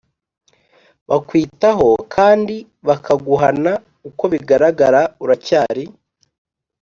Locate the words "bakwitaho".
1.09-1.89